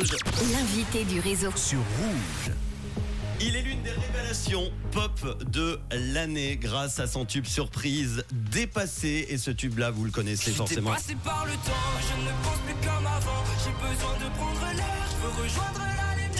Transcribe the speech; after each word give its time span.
Rouge. 0.00 0.16
L'invité 0.52 1.04
du 1.04 1.20
réseau. 1.20 1.50
Sur 1.56 1.78
Rouge. 1.78 2.54
Il 3.40 3.56
est 3.56 3.62
l'une 3.62 3.82
des 3.82 3.90
révélations 3.90 4.70
pop 4.92 5.44
de 5.50 5.78
l'année 5.92 6.56
grâce 6.56 7.00
à 7.00 7.06
son 7.06 7.24
tube 7.24 7.46
surprise 7.46 8.24
dépassé 8.32 9.26
et 9.28 9.38
ce 9.38 9.50
tube 9.50 9.78
là 9.78 9.90
vous 9.90 10.04
le 10.04 10.10
connaissez 10.10 10.52
forcément. 10.52 10.90
Passé 10.92 11.16
par 11.24 11.46
le 11.46 11.52
temps, 11.52 11.72
je 12.00 12.22
ne 12.22 12.30
pense 12.42 12.58
plus 12.66 12.74
comme 12.86 13.06
avant. 13.06 13.44
J'ai 13.64 13.72
besoin 13.72 14.16
de 14.16 14.34
prendre 14.36 14.76
l'air, 14.76 15.06
je 15.10 15.26
veux 15.26 15.42
rejoindre 15.42 15.78
la 15.78 15.78
lumière. 15.78 15.89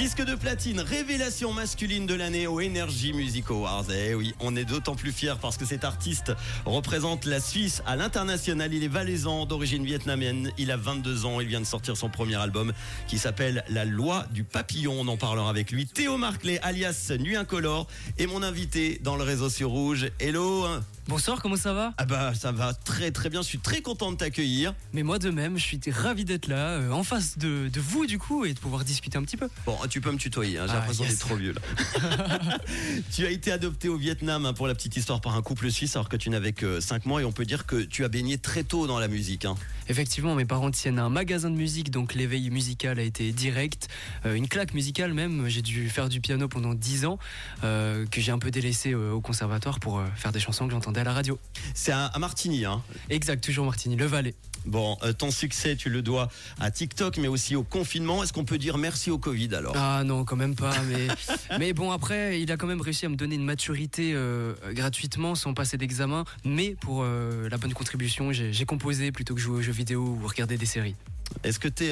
Disque 0.00 0.24
de 0.24 0.34
platine, 0.34 0.80
révélation 0.80 1.52
masculine 1.52 2.06
de 2.06 2.14
l'année 2.14 2.46
au 2.46 2.58
Energy 2.58 3.12
Music 3.12 3.50
Awards. 3.50 3.84
Eh 3.94 4.14
oui, 4.14 4.32
on 4.40 4.56
est 4.56 4.64
d'autant 4.64 4.94
plus 4.94 5.12
fiers 5.12 5.34
parce 5.38 5.58
que 5.58 5.66
cet 5.66 5.84
artiste 5.84 6.32
représente 6.64 7.26
la 7.26 7.38
Suisse 7.38 7.82
à 7.84 7.96
l'international. 7.96 8.72
Il 8.72 8.82
est 8.82 8.88
valaisan 8.88 9.44
d'origine 9.44 9.84
vietnamienne. 9.84 10.52
Il 10.56 10.70
a 10.70 10.78
22 10.78 11.26
ans. 11.26 11.38
Il 11.40 11.48
vient 11.48 11.60
de 11.60 11.66
sortir 11.66 11.98
son 11.98 12.08
premier 12.08 12.36
album 12.36 12.72
qui 13.08 13.18
s'appelle 13.18 13.62
La 13.68 13.84
Loi 13.84 14.24
du 14.32 14.42
Papillon. 14.42 14.96
On 14.98 15.06
en 15.06 15.18
parlera 15.18 15.50
avec 15.50 15.70
lui. 15.70 15.86
Théo 15.86 16.16
Marclay, 16.16 16.58
alias 16.62 17.12
Nuit 17.18 17.36
Incolore, 17.36 17.86
est 18.16 18.26
mon 18.26 18.42
invité 18.42 18.98
dans 19.04 19.16
le 19.16 19.22
réseau 19.22 19.50
sur 19.50 19.68
Rouge. 19.68 20.10
Hello. 20.18 20.66
Bonsoir, 21.10 21.42
comment 21.42 21.56
ça 21.56 21.72
va? 21.72 21.92
Ah 21.98 22.04
bah 22.04 22.32
ça 22.34 22.52
va 22.52 22.72
très 22.72 23.10
très 23.10 23.30
bien. 23.30 23.42
Je 23.42 23.46
suis 23.48 23.58
très 23.58 23.82
content 23.82 24.12
de 24.12 24.16
t'accueillir. 24.16 24.74
Mais 24.92 25.02
moi 25.02 25.18
de 25.18 25.30
même, 25.30 25.58
je 25.58 25.64
suis 25.64 25.80
ravi 25.90 26.24
d'être 26.24 26.46
là, 26.46 26.68
euh, 26.78 26.92
en 26.92 27.02
face 27.02 27.36
de, 27.36 27.68
de 27.68 27.80
vous 27.80 28.06
du 28.06 28.16
coup, 28.16 28.44
et 28.44 28.54
de 28.54 28.58
pouvoir 28.60 28.84
discuter 28.84 29.18
un 29.18 29.22
petit 29.24 29.36
peu. 29.36 29.48
Bon, 29.66 29.76
tu 29.90 30.00
peux 30.00 30.12
me 30.12 30.18
tutoyer. 30.18 30.58
hein, 30.58 30.66
J'ai 30.68 30.72
Ah, 30.72 30.76
l'impression 30.76 31.02
yes. 31.02 31.12
d'être 31.14 31.26
trop 31.26 31.34
vieux 31.34 31.52
là. 31.52 32.58
tu 33.12 33.26
as 33.26 33.30
été 33.30 33.50
adopté 33.50 33.88
au 33.88 33.96
Vietnam 33.96 34.46
hein, 34.46 34.52
pour 34.52 34.68
la 34.68 34.74
petite 34.76 34.96
histoire 34.96 35.20
par 35.20 35.34
un 35.34 35.42
couple 35.42 35.68
suisse 35.72 35.96
alors 35.96 36.08
que 36.08 36.16
tu 36.16 36.30
n'avais 36.30 36.52
que 36.52 36.78
5 36.78 37.04
mois 37.06 37.22
et 37.22 37.24
on 37.24 37.32
peut 37.32 37.44
dire 37.44 37.66
que 37.66 37.82
tu 37.82 38.04
as 38.04 38.08
baigné 38.08 38.38
très 38.38 38.62
tôt 38.62 38.86
dans 38.86 39.00
la 39.00 39.08
musique. 39.08 39.44
hein. 39.46 39.56
Effectivement, 39.90 40.36
mes 40.36 40.44
parents 40.44 40.70
tiennent 40.70 41.00
un 41.00 41.08
magasin 41.08 41.50
de 41.50 41.56
musique, 41.56 41.90
donc 41.90 42.14
l'éveil 42.14 42.48
musical 42.50 43.00
a 43.00 43.02
été 43.02 43.32
direct, 43.32 43.88
euh, 44.24 44.34
une 44.34 44.46
claque 44.46 44.72
musicale 44.72 45.12
même. 45.12 45.48
J'ai 45.48 45.62
dû 45.62 45.88
faire 45.88 46.08
du 46.08 46.20
piano 46.20 46.46
pendant 46.46 46.74
10 46.74 47.06
ans, 47.06 47.18
euh, 47.64 48.06
que 48.06 48.20
j'ai 48.20 48.30
un 48.30 48.38
peu 48.38 48.52
délaissé 48.52 48.92
euh, 48.92 49.10
au 49.10 49.20
conservatoire 49.20 49.80
pour 49.80 50.00
faire 50.14 50.30
des 50.30 50.38
chansons 50.38 50.66
que 50.66 50.70
j'entendais 50.70 51.00
à 51.00 51.04
la 51.04 51.12
radio. 51.12 51.40
C'est 51.74 51.90
à, 51.90 52.06
à 52.06 52.18
Martigny. 52.20 52.64
Hein. 52.66 52.84
Exact, 53.08 53.42
toujours 53.42 53.66
Martini, 53.66 53.96
le 53.96 54.06
Valais. 54.06 54.36
Bon, 54.66 54.96
euh, 55.02 55.12
ton 55.12 55.30
succès, 55.30 55.76
tu 55.76 55.90
le 55.90 56.02
dois 56.02 56.28
à 56.60 56.70
TikTok, 56.70 57.16
mais 57.18 57.28
aussi 57.28 57.56
au 57.56 57.62
confinement. 57.62 58.22
Est-ce 58.22 58.32
qu'on 58.32 58.44
peut 58.44 58.58
dire 58.58 58.78
merci 58.78 59.10
au 59.10 59.18
Covid 59.18 59.54
alors? 59.54 59.74
Ah 59.76 60.02
non, 60.04 60.24
quand 60.24 60.36
même 60.36 60.54
pas. 60.54 60.74
Mais, 61.58 61.72
bon, 61.72 61.90
après, 61.90 62.40
il 62.40 62.50
a 62.52 62.56
quand 62.56 62.66
même 62.66 62.80
réussi 62.80 63.06
à 63.06 63.08
me 63.08 63.16
donner 63.16 63.34
une 63.34 63.44
maturité 63.44 64.12
euh, 64.14 64.54
gratuitement, 64.72 65.34
sans 65.34 65.54
passer 65.54 65.76
d'examen. 65.76 66.24
Mais 66.44 66.76
pour 66.80 67.02
euh, 67.02 67.48
la 67.48 67.58
bonne 67.58 67.72
contribution, 67.72 68.32
j'ai 68.32 68.52
j'ai 68.52 68.64
composé 68.64 69.12
plutôt 69.12 69.34
que 69.34 69.40
jouer 69.40 69.58
aux 69.58 69.62
jeux 69.62 69.72
vidéo 69.72 70.18
ou 70.20 70.26
regarder 70.26 70.56
des 70.56 70.66
séries. 70.66 70.96
Est-ce 71.44 71.58
que 71.58 71.68
tu 71.68 71.84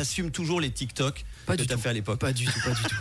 assumes 0.00 0.30
toujours 0.30 0.60
les 0.60 0.70
TikTok 0.70 1.24
Pas 1.46 1.56
que 1.56 1.62
du 1.62 1.66
tu 1.66 1.72
as 1.72 1.76
tout. 1.76 1.82
fait 1.82 1.88
à 1.88 1.92
l'époque 1.92 2.18
Pas 2.20 2.32
du 2.32 2.44
tout, 2.46 2.60
pas 2.64 2.70
du 2.70 2.82
tout. 2.82 2.96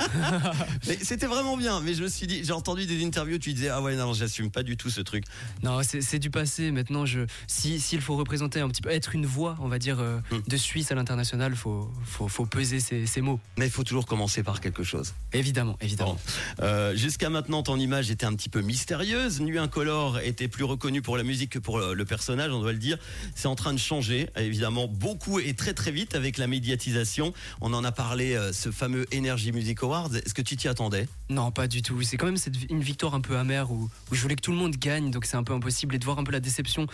Mais 0.87 0.97
C'était 1.01 1.27
vraiment 1.27 1.57
bien, 1.57 1.79
mais 1.81 1.93
je 1.93 2.03
me 2.03 2.07
suis 2.07 2.27
dit, 2.27 2.43
j'ai 2.43 2.51
entendu 2.53 2.85
des 2.85 3.03
interviews, 3.05 3.37
tu 3.37 3.53
disais, 3.53 3.69
ah 3.69 3.81
ouais, 3.81 3.95
non, 3.95 4.13
j'assume 4.13 4.51
pas 4.51 4.63
du 4.63 4.77
tout 4.77 4.89
ce 4.89 5.01
truc. 5.01 5.23
Non, 5.63 5.79
c'est 5.83 6.19
du 6.19 6.29
passé. 6.29 6.71
Maintenant, 6.71 7.05
je, 7.05 7.21
si 7.47 7.79
s'il 7.79 8.01
faut 8.01 8.15
représenter 8.15 8.59
un 8.59 8.69
petit 8.69 8.81
peu, 8.81 8.89
être 8.89 9.15
une 9.15 9.25
voix, 9.25 9.57
on 9.61 9.67
va 9.67 9.79
dire, 9.79 9.99
euh, 9.99 10.19
Hmm. 10.31 10.39
de 10.47 10.57
Suisse 10.57 10.91
à 10.91 10.95
l'international, 10.95 11.55
faut, 11.55 11.91
faut, 12.05 12.27
faut 12.27 12.45
peser 12.45 12.79
ces, 12.79 13.05
ces 13.05 13.21
mots. 13.21 13.39
Mais 13.57 13.65
il 13.65 13.71
faut 13.71 13.83
toujours 13.83 14.05
commencer 14.05 14.43
par 14.43 14.61
quelque 14.61 14.83
chose. 14.83 15.13
Évidemment, 15.33 15.77
évidemment. 15.81 16.13
Bon. 16.59 16.63
Euh, 16.65 16.95
Jusqu'à 16.95 17.29
maintenant, 17.29 17.63
ton 17.63 17.77
image 17.79 18.11
était 18.11 18.25
un 18.25 18.33
petit 18.35 18.49
peu 18.49 18.61
mystérieuse. 18.61 19.41
Nuit 19.41 19.57
Incolore 19.57 20.19
était 20.19 20.47
plus 20.47 20.63
reconnu 20.63 21.01
pour 21.01 21.17
la 21.17 21.23
musique 21.23 21.51
que 21.51 21.59
pour 21.59 21.79
le 21.79 22.05
personnage, 22.05 22.51
on 22.51 22.59
doit 22.61 22.71
le 22.73 22.77
dire. 22.77 22.97
C'est 23.35 23.47
en 23.47 23.55
train 23.55 23.73
de 23.73 23.79
changer, 23.79 24.29
évidemment, 24.37 24.87
beaucoup 24.87 25.39
et 25.39 25.53
très 25.53 25.70
très 25.73 25.91
vite 25.91 26.15
avec 26.15 26.37
la 26.37 26.47
médiatisation. 26.47 27.33
On 27.61 27.73
en 27.73 27.83
a 27.83 27.91
parlé, 27.91 28.35
euh, 28.35 28.53
ce 28.53 28.71
fameux 28.71 29.05
Energy 29.13 29.51
Music 29.51 29.83
Awards. 29.83 30.15
Est-ce 30.15 30.33
que 30.33 30.41
tu 30.41 30.57
t'y 30.57 30.67
attendais? 30.67 31.07
Non, 31.31 31.49
pas 31.49 31.67
du 31.67 31.81
tout. 31.81 32.01
C'est 32.01 32.17
quand 32.17 32.25
même 32.25 32.35
cette, 32.37 32.55
une 32.69 32.81
victoire 32.81 33.15
un 33.15 33.21
peu 33.21 33.37
amère 33.37 33.71
où, 33.71 33.89
où 34.11 34.15
je 34.15 34.21
voulais 34.21 34.35
que 34.35 34.41
tout 34.41 34.51
le 34.51 34.57
monde 34.57 34.75
gagne, 34.75 35.11
donc 35.11 35.23
c'est 35.25 35.37
un 35.37 35.43
peu 35.43 35.53
impossible. 35.53 35.95
Et 35.95 35.97
de 35.97 36.03
voir 36.03 36.19
un 36.19 36.25
peu 36.25 36.31
la 36.33 36.41
déception, 36.41 36.87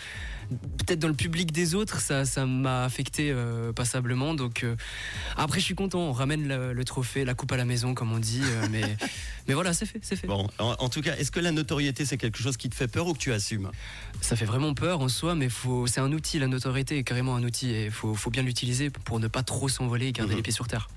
peut-être 0.78 1.00
dans 1.00 1.08
le 1.08 1.14
public 1.14 1.50
des 1.50 1.74
autres, 1.74 2.00
ça, 2.00 2.24
ça 2.24 2.46
m'a 2.46 2.84
affecté 2.84 3.30
euh, 3.32 3.72
passablement. 3.72 4.34
Donc 4.34 4.62
euh, 4.62 4.76
après, 5.36 5.58
je 5.58 5.64
suis 5.64 5.74
content. 5.74 5.98
On 6.00 6.12
ramène 6.12 6.46
le, 6.46 6.72
le 6.72 6.84
trophée, 6.84 7.24
la 7.24 7.34
coupe 7.34 7.50
à 7.50 7.56
la 7.56 7.64
maison, 7.64 7.94
comme 7.94 8.12
on 8.12 8.18
dit. 8.20 8.42
euh, 8.44 8.66
mais, 8.70 8.96
mais 9.48 9.54
voilà, 9.54 9.72
c'est 9.74 9.86
fait, 9.86 9.98
c'est 10.02 10.14
fait. 10.16 10.28
Bon, 10.28 10.48
en, 10.60 10.76
en 10.78 10.88
tout 10.88 11.00
cas, 11.00 11.16
est-ce 11.16 11.32
que 11.32 11.40
la 11.40 11.50
notoriété, 11.50 12.04
c'est 12.04 12.16
quelque 12.16 12.38
chose 12.40 12.56
qui 12.56 12.68
te 12.70 12.76
fait 12.76 12.86
peur 12.88 13.08
ou 13.08 13.14
que 13.14 13.18
tu 13.18 13.32
assumes? 13.32 13.70
Ça 14.20 14.36
fait 14.36 14.44
vraiment 14.44 14.72
peur 14.74 15.00
en 15.00 15.08
soi, 15.08 15.34
mais 15.34 15.48
faut, 15.48 15.88
c'est 15.88 16.00
un 16.00 16.12
outil. 16.12 16.38
La 16.38 16.46
notoriété 16.46 16.96
est 16.98 17.02
carrément 17.04 17.34
un 17.34 17.42
outil 17.42 17.70
et 17.72 17.90
faut, 17.90 18.14
faut 18.14 18.30
bien 18.30 18.42
l'utiliser 18.42 18.90
pour 18.90 19.18
ne 19.18 19.26
pas 19.26 19.42
trop 19.42 19.68
s'envoler 19.68 20.06
et 20.06 20.12
garder 20.12 20.30
Mhm. 20.32 20.36
les 20.36 20.42
pieds 20.42 20.52
sur 20.52 20.68
terre. 20.68 20.88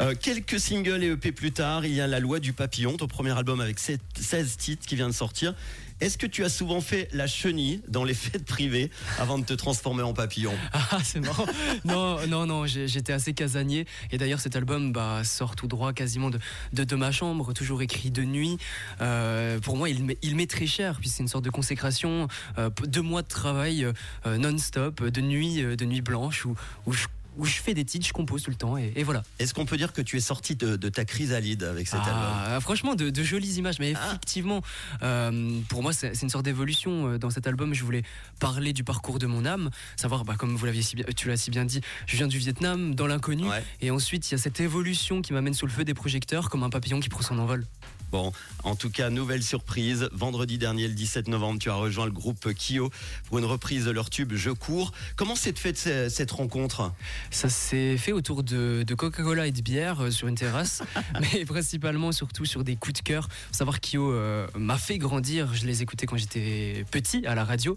Euh, 0.00 0.14
quelques 0.20 0.58
singles 0.58 1.04
et 1.04 1.08
EP 1.12 1.30
plus 1.30 1.52
tard, 1.52 1.86
il 1.86 1.92
y 1.94 2.00
a 2.00 2.08
La 2.08 2.18
Loi 2.18 2.40
du 2.40 2.52
Papillon, 2.52 2.96
ton 2.96 3.06
premier 3.06 3.30
album 3.30 3.60
avec 3.60 3.78
sept- 3.78 4.00
16 4.18 4.56
titres 4.56 4.86
qui 4.86 4.96
vient 4.96 5.06
de 5.08 5.14
sortir. 5.14 5.54
Est-ce 6.00 6.18
que 6.18 6.26
tu 6.26 6.42
as 6.44 6.48
souvent 6.48 6.80
fait 6.80 7.08
la 7.12 7.28
chenille 7.28 7.80
dans 7.86 8.02
les 8.02 8.14
fêtes 8.14 8.44
privées 8.44 8.90
avant 9.20 9.38
de 9.38 9.44
te 9.44 9.52
transformer 9.52 10.02
en 10.02 10.12
papillon? 10.12 10.52
Ah, 10.72 10.98
c'est 11.04 11.20
marrant. 11.20 11.46
non, 11.84 12.26
non, 12.26 12.44
non, 12.44 12.66
j'étais 12.66 13.12
assez 13.12 13.34
casanier. 13.34 13.86
Et 14.10 14.18
d'ailleurs, 14.18 14.40
cet 14.40 14.56
album 14.56 14.92
bah, 14.92 15.22
sort 15.22 15.54
tout 15.54 15.68
droit 15.68 15.92
quasiment 15.92 16.28
de, 16.30 16.94
ma 16.96 17.12
chambre, 17.12 17.52
toujours 17.52 17.80
écrit 17.80 18.10
de 18.10 18.24
nuit. 18.24 18.58
Euh, 19.00 19.60
pour 19.60 19.76
moi, 19.76 19.88
il 19.88 20.02
m'est- 20.04 20.50
très 20.50 20.66
cher, 20.66 20.98
puis 21.00 21.08
c'est 21.08 21.22
une 21.22 21.28
sorte 21.28 21.44
de 21.44 21.50
consécration. 21.50 22.26
Euh, 22.58 22.68
deux 22.88 23.00
mois 23.00 23.22
de 23.22 23.28
travail 23.28 23.86
non-stop, 24.26 25.04
de 25.04 25.20
nuit, 25.20 25.62
de 25.62 25.84
nuit 25.84 26.00
blanche, 26.00 26.44
où, 26.44 26.56
où, 26.86 26.92
je, 26.92 27.06
où 27.36 27.44
je 27.44 27.54
fais 27.60 27.74
des 27.74 27.84
titres, 27.84 28.06
je 28.06 28.12
compose 28.12 28.42
tout 28.42 28.50
le 28.50 28.56
temps, 28.56 28.76
et, 28.78 28.92
et 28.96 29.02
voilà. 29.02 29.22
Est-ce 29.38 29.54
qu'on 29.54 29.66
peut 29.66 29.76
dire 29.76 29.92
que 29.92 30.02
tu 30.02 30.16
es 30.16 30.20
sorti 30.20 30.54
de, 30.56 30.76
de 30.76 30.88
ta 30.88 31.04
chrysalide 31.04 31.62
avec 31.64 31.88
cet 31.88 32.00
album? 32.00 32.14
Ah, 32.16 32.58
franchement, 32.60 32.94
de, 32.94 33.10
de 33.10 33.22
jolies 33.22 33.54
images, 33.54 33.78
mais 33.78 33.94
Ah. 33.96 34.06
effectivement, 34.08 34.62
euh, 35.02 35.60
pour 35.68 35.82
moi, 35.82 35.92
c'est 35.92 36.20
une 36.22 36.30
sorte 36.30 36.44
d'évolution. 36.44 37.08
Euh, 37.08 37.18
Dans 37.18 37.30
cet 37.30 37.46
album, 37.46 37.74
je 37.74 37.84
voulais 37.84 38.02
parler 38.40 38.72
du 38.72 38.84
parcours 38.84 39.18
de 39.18 39.26
mon 39.26 39.44
âme, 39.46 39.70
savoir, 39.96 40.24
bah, 40.24 40.34
comme 40.38 40.54
vous 40.56 40.66
l'aviez 40.66 40.82
si 40.82 40.96
bien, 40.96 41.04
tu 41.16 41.28
l'as 41.28 41.36
si 41.36 41.50
bien 41.50 41.64
dit, 41.64 41.80
je 42.06 42.16
viens 42.16 42.26
du 42.28 42.38
Vietnam, 42.38 42.94
dans 42.94 43.06
l'inconnu, 43.06 43.48
Ouais. 43.48 43.62
et 43.80 43.90
ensuite 43.90 44.28
il 44.30 44.32
y 44.32 44.34
a 44.36 44.38
cette 44.38 44.60
évolution 44.60 45.22
qui 45.22 45.32
m'amène 45.32 45.54
sous 45.54 45.66
le 45.66 45.72
feu 45.72 45.84
des 45.84 45.94
projecteurs, 45.94 46.48
comme 46.50 46.62
un 46.62 46.70
papillon 46.70 47.00
qui 47.00 47.08
prend 47.08 47.22
son 47.22 47.38
envol. 47.38 47.64
Bon, 48.14 48.30
en 48.62 48.76
tout 48.76 48.90
cas, 48.90 49.10
nouvelle 49.10 49.42
surprise. 49.42 50.08
Vendredi 50.12 50.56
dernier, 50.56 50.86
le 50.86 50.94
17 50.94 51.26
novembre, 51.26 51.58
tu 51.58 51.68
as 51.68 51.74
rejoint 51.74 52.04
le 52.06 52.12
groupe 52.12 52.46
Kyo 52.54 52.88
pour 53.26 53.40
une 53.40 53.44
reprise 53.44 53.86
de 53.86 53.90
leur 53.90 54.08
tube 54.08 54.34
Je 54.36 54.50
cours. 54.50 54.92
Comment 55.16 55.34
s'est 55.34 55.52
faite 55.52 55.76
ce- 55.76 56.08
cette 56.08 56.30
rencontre? 56.30 56.92
Ça 57.32 57.48
s'est 57.48 57.96
fait 57.96 58.12
autour 58.12 58.44
de, 58.44 58.84
Coca-Cola 58.96 59.48
et 59.48 59.50
de 59.50 59.60
bière 59.62 60.00
euh, 60.00 60.10
sur 60.12 60.28
une 60.28 60.36
terrasse, 60.36 60.84
mais 61.34 61.44
principalement 61.44 62.12
surtout 62.12 62.44
sur 62.44 62.62
des 62.62 62.76
coups 62.76 63.00
de 63.00 63.02
cœur. 63.02 63.28
Savoir 63.50 63.80
Kyo 63.80 64.12
euh, 64.12 64.46
m'a 64.56 64.78
fait 64.78 64.98
grandir. 64.98 65.52
Je 65.52 65.66
les 65.66 65.82
écoutais 65.82 66.06
quand 66.06 66.16
j'étais 66.16 66.84
petit 66.92 67.26
à 67.26 67.34
la 67.34 67.44
radio, 67.44 67.76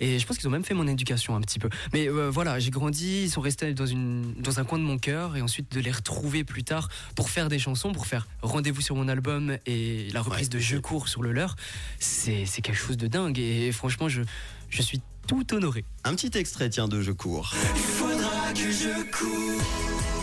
et 0.00 0.18
je 0.18 0.26
pense 0.26 0.36
qu'ils 0.36 0.48
ont 0.48 0.50
même 0.50 0.64
fait 0.64 0.74
mon 0.74 0.86
éducation 0.86 1.34
un 1.34 1.40
petit 1.40 1.58
peu. 1.58 1.70
Mais 1.94 2.10
euh, 2.10 2.28
voilà, 2.28 2.58
j'ai 2.58 2.68
grandi, 2.70 3.22
ils 3.22 3.30
sont 3.30 3.40
restés 3.40 3.72
dans, 3.72 3.86
dans 4.36 4.60
un 4.60 4.64
coin 4.64 4.78
de 4.78 4.84
mon 4.84 4.98
cœur, 4.98 5.34
et 5.34 5.40
ensuite 5.40 5.72
de 5.72 5.80
les 5.80 5.92
retrouver 5.92 6.44
plus 6.44 6.62
tard 6.62 6.90
pour 7.16 7.30
faire 7.30 7.48
des 7.48 7.58
chansons, 7.58 7.92
pour 7.92 8.06
faire 8.06 8.28
Rendez-vous 8.42 8.82
sur 8.82 8.94
mon 8.94 9.08
album 9.08 9.56
et 9.64 9.77
la 10.12 10.22
reprise 10.22 10.48
Ouais. 10.48 10.54
de 10.54 10.58
Je 10.58 10.76
cours 10.76 11.08
sur 11.08 11.22
le 11.22 11.32
leur, 11.32 11.56
c'est 11.98 12.44
c'est 12.46 12.62
quelque 12.62 12.76
chose 12.78 12.96
de 12.96 13.06
dingue. 13.06 13.38
Et 13.38 13.72
franchement, 13.72 14.08
je, 14.08 14.22
je 14.70 14.82
suis 14.82 15.00
tout 15.26 15.54
honoré. 15.54 15.84
Un 16.04 16.14
petit 16.14 16.36
extrait, 16.38 16.70
tiens, 16.70 16.88
de 16.88 17.00
Je 17.02 17.12
cours. 17.12 17.54
Il 17.74 17.80
faudra 17.80 18.52
que 18.54 18.70
je 18.72 19.10
cours. 19.10 20.17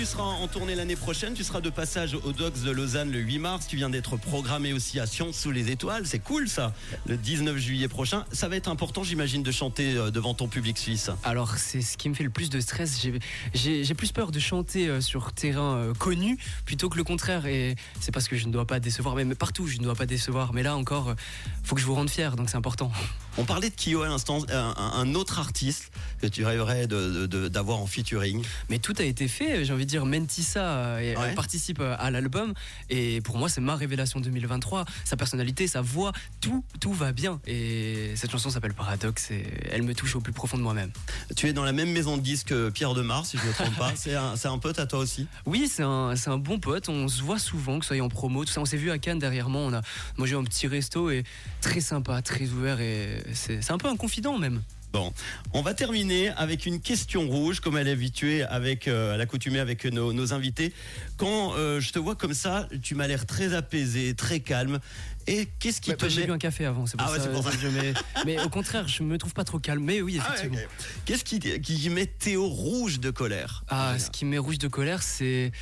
Tu 0.00 0.06
seras 0.06 0.22
en 0.22 0.48
tournée 0.48 0.74
l'année 0.74 0.96
prochaine. 0.96 1.34
Tu 1.34 1.44
seras 1.44 1.60
de 1.60 1.68
passage 1.68 2.14
au 2.14 2.32
Docs 2.32 2.62
de 2.62 2.70
Lausanne 2.70 3.10
le 3.12 3.18
8 3.18 3.38
mars. 3.38 3.66
Tu 3.66 3.76
viens 3.76 3.90
d'être 3.90 4.16
programmé 4.16 4.72
aussi 4.72 4.98
à 4.98 5.04
Sion 5.04 5.30
sous 5.30 5.50
les 5.50 5.70
étoiles. 5.70 6.06
C'est 6.06 6.20
cool 6.20 6.48
ça. 6.48 6.72
Le 7.06 7.18
19 7.18 7.58
juillet 7.58 7.86
prochain. 7.86 8.24
Ça 8.32 8.48
va 8.48 8.56
être 8.56 8.68
important, 8.68 9.04
j'imagine, 9.04 9.42
de 9.42 9.52
chanter 9.52 9.94
euh, 9.96 10.10
devant 10.10 10.32
ton 10.32 10.48
public 10.48 10.78
suisse. 10.78 11.10
Alors 11.22 11.56
c'est 11.58 11.82
ce 11.82 11.98
qui 11.98 12.08
me 12.08 12.14
fait 12.14 12.24
le 12.24 12.30
plus 12.30 12.48
de 12.48 12.60
stress. 12.60 13.06
J'ai- 13.52 13.94
plus 13.94 14.10
peur 14.12 14.30
de 14.30 14.38
chanter 14.38 14.88
euh, 14.88 15.02
sur 15.02 15.34
terrain 15.34 15.74
euh, 15.74 15.92
connu 15.92 16.38
plutôt 16.64 16.88
que 16.88 16.96
le 16.96 17.04
contraire. 17.04 17.44
Et 17.44 17.76
c'est 18.00 18.10
parce 18.10 18.26
que 18.26 18.36
je 18.36 18.46
ne 18.46 18.52
dois 18.52 18.66
pas 18.66 18.80
décevoir, 18.80 19.16
même 19.16 19.34
partout 19.34 19.66
je 19.66 19.76
ne 19.76 19.82
dois 19.82 19.96
pas 19.96 20.06
décevoir. 20.06 20.54
Mais 20.54 20.62
là 20.62 20.76
encore, 20.78 21.14
faut 21.62 21.74
que 21.74 21.80
je 21.82 21.86
vous 21.86 21.94
rende 21.94 22.08
fier, 22.08 22.36
donc 22.36 22.48
c'est 22.48 22.56
important. 22.56 22.90
On 23.36 23.44
parlait 23.44 23.68
de 23.68 23.74
Kyo 23.76 24.00
à 24.00 24.08
l'instant, 24.08 24.46
un 24.50 25.14
autre 25.14 25.38
artiste 25.38 25.92
que 26.20 26.26
tu 26.26 26.44
rêverais 26.44 26.86
d'avoir 26.86 27.78
en 27.78 27.86
featuring. 27.86 28.44
Mais 28.68 28.78
tout 28.78 28.94
a 28.98 29.02
été 29.04 29.28
fait. 29.28 29.64
J'ai 29.64 29.72
envie 29.72 29.84
de 29.86 29.90
dire, 29.90 30.04
Mentissa, 30.06 30.60
euh, 30.64 30.98
et 30.98 31.16
Ouais. 31.16 31.28
elle 31.28 31.34
participe 31.34 31.80
euh, 31.80 31.96
à 31.98 32.10
l'album. 32.10 32.54
Et 32.88 33.20
pour 33.22 33.38
moi, 33.38 33.48
c'est 33.48 33.60
ma 33.60 33.74
révélation 33.76 34.20
2023. 34.20 34.84
Sa 35.04 35.16
personnalité, 35.16 35.66
sa 35.66 35.80
voix, 35.80 36.12
tout, 36.40 36.64
tout 36.80 36.92
va 36.92 37.12
bien. 37.12 37.40
Et 37.46 38.12
cette 38.16 38.30
chanson 38.30 38.50
s'appelle 38.50 38.74
Paradoxe 38.74 39.30
et 39.30 39.44
elle 39.70 39.82
me 39.82 39.94
touche 39.94 40.16
au 40.16 40.20
plus 40.20 40.32
profond 40.32 40.56
de 40.56 40.62
moi-même. 40.62 40.90
Tu 41.36 41.48
es 41.48 41.52
dans 41.52 41.64
la 41.64 41.72
même 41.72 41.90
maison 41.90 42.16
de 42.16 42.22
disques 42.22 42.48
que 42.50 42.70
Pierre 42.70 42.94
Demar, 42.94 43.26
si 43.26 43.38
je 43.38 43.42
ne 43.44 43.48
me 43.48 43.54
trompe 43.54 43.76
pas. 43.76 43.92
C'est 43.94 44.14
un, 44.14 44.58
pote 44.58 44.78
à 44.78 44.86
toi 44.86 44.98
aussi? 44.98 45.26
Oui, 45.46 45.68
c'est 45.68 45.82
un, 45.82 46.14
bon 46.38 46.58
pote. 46.58 46.88
On 46.88 47.06
se 47.08 47.22
voit 47.22 47.38
souvent, 47.38 47.78
que 47.78 47.84
ce 47.84 47.94
soit 47.94 48.04
en 48.04 48.08
promo, 48.08 48.44
tout 48.44 48.52
ça. 48.52 48.60
On 48.60 48.64
s'est 48.64 48.76
vu 48.76 48.90
à 48.90 48.98
Cannes 48.98 49.18
derrière 49.18 49.48
moi. 49.48 49.62
On 49.62 49.72
a 49.72 49.82
mangé 50.16 50.34
un 50.34 50.42
petit 50.44 50.66
resto 50.66 51.10
et 51.10 51.22
très 51.60 51.80
sympa, 51.80 52.20
très 52.22 52.48
ouvert. 52.48 52.80
Et 52.80 53.22
c'est 53.34 53.70
un 53.70 53.78
peu 53.78 53.88
un 53.88 53.96
confident 53.96 54.36
même. 54.38 54.62
Bon, 54.92 55.12
on 55.52 55.62
va 55.62 55.72
terminer 55.72 56.30
avec 56.30 56.66
une 56.66 56.80
question 56.80 57.28
rouge, 57.28 57.60
comme 57.60 57.76
elle 57.76 57.86
est 57.86 57.92
habituée 57.92 58.42
avec 58.42 58.88
euh, 58.88 59.14
à 59.14 59.16
l'accoutumée 59.16 59.60
avec 59.60 59.84
nos, 59.84 60.12
nos 60.12 60.32
invités. 60.32 60.72
Quand 61.16 61.54
euh, 61.54 61.78
je 61.80 61.92
te 61.92 62.00
vois 62.00 62.16
comme 62.16 62.34
ça, 62.34 62.68
tu 62.82 62.96
m'as 62.96 63.06
l'air 63.06 63.24
très 63.24 63.54
apaisé, 63.54 64.14
très 64.14 64.40
calme. 64.40 64.80
Et 65.28 65.46
qu'est-ce 65.60 65.80
qui 65.80 65.90
Ouais, 65.90 65.96
te 65.96 66.08
J'ai 66.08 66.22
met 66.22 66.26
bu 66.26 66.32
un 66.32 66.38
café 66.38 66.64
avant, 66.64 66.86
c'est 66.86 66.96
pour, 66.96 67.06
Ah 67.08 67.12
ouais, 67.12 67.28
pour 67.32 67.44
ça. 67.44 67.50
je 67.60 67.68
mets- 67.68 67.94
Mais 68.26 68.40
au 68.42 68.48
contraire, 68.48 68.88
je 68.88 69.04
me 69.04 69.16
trouve 69.16 69.32
pas 69.32 69.44
trop 69.44 69.60
calme. 69.60 69.84
Mais 69.84 70.00
oui, 70.02 70.18
Ah 70.20 70.28
ouais, 70.30 70.34
effectivement. 70.38 70.58
Qu'est-ce 71.04 71.22
qui, 71.24 71.38
qui 71.38 71.88
met 71.90 72.06
Théo 72.06 72.48
rouge 72.48 72.98
de 72.98 73.10
colère? 73.10 73.62
Ah, 73.68 73.96
ce 73.96 74.10
qui 74.10 74.24
me 74.24 74.30
met 74.32 74.38
rouge 74.38 74.58
de 74.58 74.66
colère, 74.66 75.02
c'est 75.04 75.52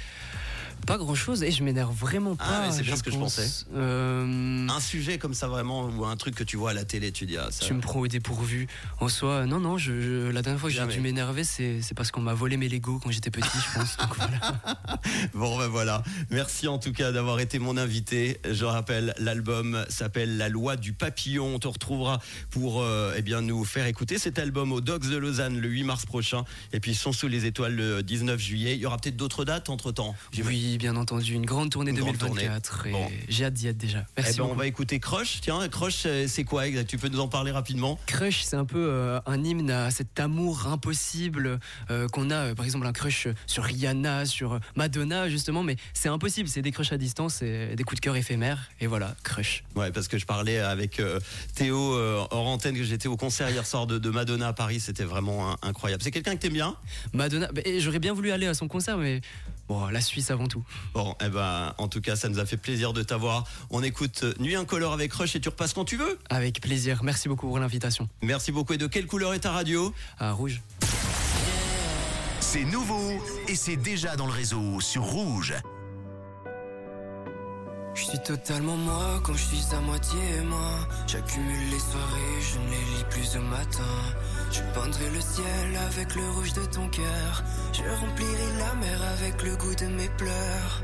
pas 0.87 0.97
grand 0.99 1.15
chose 1.15 1.43
et 1.43 1.51
je 1.51 1.63
m'énerve 1.63 1.95
vraiment 1.95 2.37
Ah 2.39 2.45
pas. 2.45 2.67
ouais, 2.69 2.73
c'est 2.75 2.83
bien 2.83 2.97
ce 2.97 3.03
que 3.03 3.11
je 3.11 3.17
pensais. 3.19 3.49
Euh, 3.75 4.67
Un 4.69 4.81
sujet 4.81 5.19
comme 5.19 5.35
ça 5.35 5.49
vraiment 5.49 5.87
ou 5.87 6.05
un 6.05 6.17
truc 6.17 6.35
que 6.35 6.45
tu 6.45 6.57
vois 6.57 6.71
à 6.71 6.75
la 6.75 6.85
télé, 6.85 7.13
tu 7.13 7.27
dis 7.27 7.37
ah, 7.37 7.49
ça. 7.51 7.65
tu 7.65 7.75
me 7.75 7.81
prends 7.81 8.01
au 8.01 8.07
dépourvu. 8.09 8.67
En 9.01 9.09
soi, 9.09 9.47
non, 9.47 9.61
non, 9.61 9.79
je, 9.79 10.01
je- 10.01 10.31
la 10.31 10.43
dernière 10.43 10.61
fois 10.61 10.71
que 10.71 10.77
j'ai 10.77 10.87
dû 10.87 11.01
m'énerver, 11.01 11.45
c'est 11.45 11.81
parce 11.97 12.11
qu'on 12.11 12.21
m'a 12.21 12.35
volé 12.35 12.57
mes 12.57 12.69
Lego 12.69 12.99
quand 13.03 13.11
j'étais 13.11 13.31
petit, 13.31 13.49
je 13.59 13.79
pense. 13.79 13.97
Donc 13.97 14.15
voilà. 14.17 14.39
Bon 15.35 15.57
ben 15.59 15.69
voilà, 15.69 16.03
merci 16.31 16.69
en 16.69 16.79
tout 16.79 16.93
cas 16.93 17.13
d'avoir 17.13 17.41
été 17.41 17.59
mon 17.59 17.77
invité. 17.77 18.39
Je 18.51 18.65
rappelle, 18.65 19.15
l'album 19.19 19.85
s'appelle 19.89 20.37
La 20.37 20.49
loi 20.49 20.77
du 20.77 20.93
papillon. 20.93 21.55
On 21.55 21.59
te 21.59 21.69
retrouvera 21.69 22.21
pour 22.51 22.83
euh, 22.83 23.15
eh 23.17 23.23
bien 23.23 23.41
nous 23.41 23.65
faire 23.65 23.87
écouter 23.87 24.19
cet 24.19 24.39
album 24.39 24.73
au 24.73 24.81
Dogs 24.81 25.09
de 25.09 25.17
Lausanne 25.17 25.59
le 25.59 25.69
8 25.69 25.85
mars 25.85 26.07
prochain. 26.07 26.45
Et 26.73 26.81
puis 26.81 26.95
Sont 26.95 27.13
sous 27.13 27.29
les 27.29 27.47
étoiles 27.47 27.77
le 27.77 28.03
19 28.03 28.41
juillet. 28.41 28.75
Il 28.75 28.81
y 28.81 28.87
aura 28.87 28.97
peut-être 28.99 29.17
d'autres 29.17 29.45
dates 29.45 29.71
entre 29.71 29.93
temps. 29.93 30.17
Oui, 30.45 30.68
bien 30.77 30.97
entendu, 30.97 31.33
une 31.33 31.47
grande 31.47 31.71
tournée 31.71 31.93
Une 31.93 31.97
grande 31.99 32.17
2024 32.19 32.87
et 32.89 32.91
Bon. 32.93 33.09
j'ai 33.29 33.45
hâte 33.47 33.55
d'y 33.55 33.69
être 33.69 33.79
déjà. 33.79 34.05
Eh 34.19 34.23
Merci 34.23 34.39
ben, 34.39 34.45
on 34.51 34.55
va 34.55 34.67
écouter 34.67 35.01
Crush. 35.01 35.41
Tiens, 35.41 35.67
Crush, 35.69 35.95
c'est 36.03 36.29
c'est 36.29 36.45
quoi 36.45 36.65
Tu 36.87 36.99
peux 36.99 37.09
nous 37.09 37.21
en 37.21 37.29
parler 37.29 37.51
rapidement? 37.53 37.99
Crush, 38.07 38.43
c'est 38.43 38.57
un 38.57 38.65
peu 38.67 38.79
euh, 38.91 39.21
un 39.25 39.43
hymne 39.43 39.71
à 39.71 39.91
cet 39.91 40.19
amour 40.21 40.67
impossible 40.67 41.61
euh, 41.91 42.09
qu'on 42.09 42.31
a, 42.31 42.35
euh, 42.35 42.55
par 42.55 42.65
exemple, 42.65 42.87
un 42.87 42.93
crush 42.93 43.29
sur 43.47 43.63
Rihanna, 43.65 44.27
sur 44.27 44.55
euh, 44.55 44.59
Madonna, 44.77 45.29
justement, 45.29 45.63
mais 45.63 45.77
c'est 45.95 46.09
impossible, 46.09 46.49
c'est 46.49 46.63
des 46.63 46.73
crushs 46.73 46.93
à 46.93 46.99
distance, 46.99 47.41
et 47.43 47.75
des 47.77 47.85
coups 47.85 48.01
de 48.01 48.05
cœur 48.05 48.17
éphémères, 48.17 48.71
et 48.81 48.87
voilà, 48.89 49.15
crush. 49.23 49.63
Ouais, 49.77 49.91
parce 49.93 50.09
que 50.09 50.19
je 50.19 50.27
parlais 50.27 50.59
avec 50.59 50.99
euh, 51.01 51.21
Théo 51.55 51.95
euh, 51.95 52.25
hors 52.31 52.47
antenne 52.49 52.75
que 52.77 52.83
j'étais 52.85 53.09
au 53.09 53.17
concert 53.17 53.49
hier 53.51 53.67
soir 53.67 53.87
de, 53.87 53.99
de 53.99 54.11
Madonna 54.11 54.49
à 54.49 54.53
Paris. 54.53 54.81
C'était 54.81 55.05
vraiment 55.05 55.51
hein, 55.53 55.57
incroyable. 55.63 56.03
C'est 56.03 56.11
quelqu'un 56.11 56.35
que 56.35 56.41
t'aimes 56.41 56.53
bien? 56.55 56.75
Madonna, 57.13 57.49
bah, 57.53 57.63
j'aurais 57.79 57.99
bien 58.01 58.13
voulu 58.13 58.31
aller 58.33 58.47
à 58.47 58.55
son 58.55 58.67
concert, 58.69 58.99
mais 58.99 59.21
bon, 59.69 59.87
la 59.87 60.01
Suisse 60.01 60.31
avant 60.31 60.47
tout. 60.47 60.63
Bon, 60.95 61.15
eh 61.25 61.29
ben, 61.29 61.75
en 61.79 61.89
tout 61.89 62.01
cas, 62.01 62.17
ça 62.17 62.29
nous 62.29 62.39
a 62.39 62.47
fait 62.47 62.57
plaisir 62.57 62.93
de 62.93 63.03
t'avoir. 63.03 63.45
On 63.71 63.83
écoute 63.83 64.21
euh, 64.25 64.35
Nuit 64.41 64.57
incolore 64.57 64.93
avec 64.93 65.13
Rush 65.13 65.37
et 65.37 65.41
tu 65.41 65.49
repasses 65.49 65.73
quand 65.73 65.85
tu 65.85 65.97
veux. 65.97 66.19
Avec 66.31 66.61
plaisir, 66.61 67.03
merci 67.03 67.29
beaucoup 67.29 67.47
pour 67.47 67.59
l'invitation. 67.59 68.09
Merci 68.23 68.53
beaucoup. 68.53 68.73
Et 68.73 68.79
de 68.79 68.87
quelle 68.87 69.07
couleur 69.07 69.35
est 69.35 69.41
ta 69.41 69.53
radio? 69.53 69.93
À 70.19 70.33
Rouge. 70.33 70.61
C'est 72.41 72.65
nouveau 72.65 73.13
et 73.47 73.55
c'est 73.55 73.77
déjà 73.77 74.17
dans 74.17 74.27
le 74.27 74.33
réseau 74.33 74.81
sur 74.81 75.03
Rouge. 75.03 75.55
Je 77.99 78.05
suis 78.05 78.19
totalement 78.21 78.77
moi 78.77 79.21
quand 79.25 79.35
je 79.35 79.45
suis 79.45 79.75
à 79.75 79.81
moitié 79.81 80.21
moi. 80.47 80.89
J'accumule 81.09 81.71
les 81.71 81.81
soirées, 81.81 82.41
je 82.41 82.59
ne 82.61 82.71
les 82.71 82.97
lis 82.97 83.05
plus 83.11 83.37
au 83.37 83.43
matin. 83.43 83.93
Je 84.53 84.61
peindrai 84.73 85.11
le 85.11 85.21
ciel 85.21 85.77
avec 85.91 86.15
le 86.15 86.31
rouge 86.31 86.53
de 86.53 86.65
ton 86.67 86.89
cœur. 86.91 87.43
Je 87.73 87.83
remplirai 87.83 88.59
la 88.59 88.75
mer 88.75 89.03
avec 89.15 89.43
le 89.43 89.57
goût 89.57 89.75
de 89.75 89.87
mes 89.87 90.09
pleurs. 90.11 90.83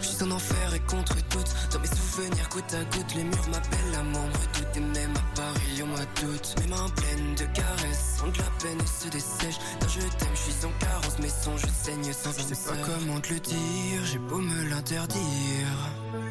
Je 0.00 0.06
suis 0.06 0.24
en 0.24 0.30
enfer 0.30 0.74
et 0.74 0.80
contre 0.80 1.14
toutes 1.28 1.54
Dans 1.72 1.78
mes 1.78 1.86
souvenirs 1.86 2.48
goutte 2.50 2.74
à 2.74 2.82
goutte 2.96 3.14
Les 3.14 3.22
murs 3.22 3.48
m'appellent 3.48 3.92
la 3.92 4.02
membre 4.02 4.40
doute 4.54 4.76
Et 4.76 4.80
même 4.80 5.14
à 5.16 5.36
Paris 5.36 5.82
au 5.82 5.86
mois 5.86 6.00
d'août 6.20 6.54
Mes 6.60 6.66
mains 6.66 6.90
pleines 6.96 7.34
de 7.36 7.44
caresses 7.54 8.20
Ont 8.24 8.30
de 8.30 8.38
la 8.38 8.50
peine 8.60 8.78
et 8.80 9.04
se 9.04 9.08
dessèchent 9.08 9.60
Dans 9.80 9.88
je 9.88 10.00
t'aime, 10.00 10.34
je 10.34 10.50
suis 10.50 10.66
en 10.66 10.72
carence 10.80 11.18
Mes 11.20 11.28
songes 11.28 11.64
saignent 11.72 12.12
sans 12.12 12.32
Je 12.32 12.54
sais 12.54 12.68
pas 12.68 12.76
comment 12.84 13.20
te 13.20 13.34
le 13.34 13.40
dire 13.40 14.04
J'ai 14.04 14.18
beau 14.18 14.38
me 14.38 14.68
l'interdire 14.68 15.68
je 16.12 16.23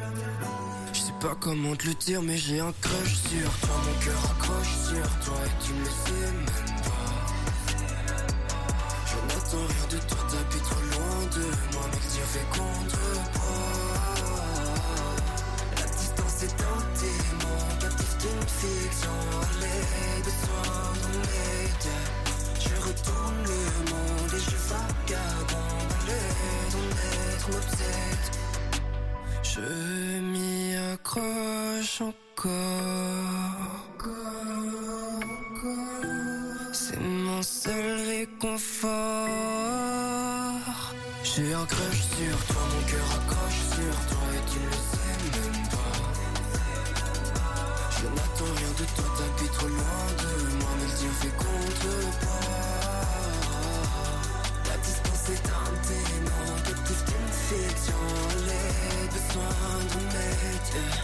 pas 1.24 1.36
comment 1.40 1.74
te 1.74 1.86
le 1.86 1.94
dire, 1.94 2.20
mais 2.20 2.36
j'ai 2.36 2.60
un 2.60 2.72
crush 2.82 3.14
sur 3.14 3.50
toi. 3.60 3.76
Mon 3.86 3.96
cœur 4.04 4.22
accroche 4.32 4.74
sur 4.88 5.08
toi 5.24 5.38
et 5.46 5.54
tu 5.64 5.72
ne 5.72 5.78
le 5.78 5.92
sais 6.04 6.20
même 6.20 6.44
pas. 6.84 7.14
Je 9.08 9.16
n'attends 9.28 9.66
rien 9.72 9.86
de 9.90 9.98
toi, 10.06 10.18
t'habites 10.30 10.62
trop 10.64 10.84
loin 10.92 11.18
de 11.36 11.44
moi, 11.72 11.84
mais 11.90 12.02
tir 12.12 12.26
fait 12.34 12.48
contre-poids. 12.58 13.74
La 15.78 15.86
distance 15.96 16.38
est 16.42 16.58
un 16.74 16.80
témoin, 17.00 17.62
captif 17.80 18.12
d'une 18.18 18.46
fiction. 18.60 19.16
Allez, 19.48 19.84
de 20.26 20.32
m'aider. 21.24 22.04
Je 22.60 22.74
retourne 22.86 23.40
le 23.44 23.60
monde 23.90 24.32
et 24.36 24.44
je 24.50 24.56
vagabonde. 24.68 25.92
Allez, 26.02 26.28
ton 26.70 26.86
être 27.32 27.46
m'obsède. 27.50 28.24
Je 29.42 29.66
m'y 30.20 30.53
encore. 31.16 32.50
C'est 36.72 37.00
mon 37.00 37.42
seul 37.42 38.00
réconfort. 38.08 39.28
J'ai 41.22 41.54
un 41.54 41.66
crush 41.66 42.02
sur 42.02 42.44
toi, 42.46 42.62
mon 42.70 42.82
cœur 42.90 43.08
accroche 43.16 43.60
sur 43.74 43.96
toi 44.08 44.24
et 44.34 44.42
tu 44.50 44.58
ne 44.58 44.66
le 44.66 44.72
sais 44.72 45.18
même 45.34 45.62
pas. 45.68 45.96
Je 47.90 48.06
n'attends 48.06 48.54
rien 48.56 48.72
de 48.78 48.84
toi, 48.94 49.06
t'habites 49.16 49.52
trop 49.52 49.68
loin 49.68 50.06
de 50.18 50.30
moi, 50.56 50.72
mais 50.78 50.90
Dieu 50.98 51.12
fait 51.20 51.36
contre-poids. 51.36 52.44
La 54.68 54.76
distance 54.78 55.26
est 55.30 55.46
un 55.48 55.70
démon, 55.88 56.46
captif 56.64 57.00
d'une 57.04 57.32
fiction. 57.48 58.02
Les 58.46 59.06
besoins 59.08 59.78
de 59.90 59.98
m'aider. 60.12 61.03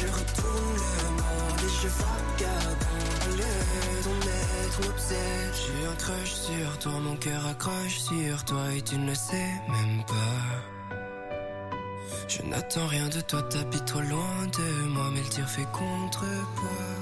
Je 0.00 0.06
retourne 0.06 0.74
le 0.76 1.10
monde 1.10 1.62
et 1.64 1.72
je 1.82 1.88
vagabonde. 1.88 3.38
Le 3.38 4.02
ton 4.04 4.18
être 4.64 4.80
m'obsède. 4.86 5.54
J'ai 5.54 5.86
un 5.86 5.96
crush 5.96 6.32
sur 6.32 6.78
toi, 6.78 6.92
mon 7.00 7.16
cœur 7.16 7.46
accroche 7.46 7.98
sur 7.98 8.44
toi 8.44 8.72
et 8.76 8.82
tu 8.82 8.96
ne 8.96 9.06
le 9.08 9.14
sais 9.14 9.52
même 9.68 10.04
pas. 10.06 10.96
Je 12.28 12.42
n'attends 12.42 12.86
rien 12.86 13.08
de 13.08 13.20
toi, 13.22 13.42
t'habites 13.42 13.86
trop 13.86 14.00
loin 14.02 14.46
de 14.56 14.86
moi, 14.88 15.10
mais 15.12 15.20
le 15.20 15.28
tir 15.28 15.48
fait 15.48 15.66
contre-poids. 15.72 16.97